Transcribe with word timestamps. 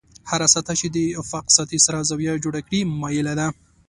هره 0.29 0.47
سطحه 0.53 0.75
چې 0.81 0.87
د 0.95 0.97
افق 1.21 1.45
سطحې 1.55 1.79
سره 1.85 2.05
زاویه 2.09 2.33
جوړه 2.43 2.59
کړي 2.67 2.79
مایله 3.01 3.33
ده. 3.39 3.47